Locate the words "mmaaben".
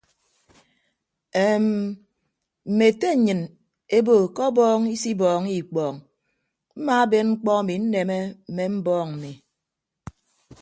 6.77-7.27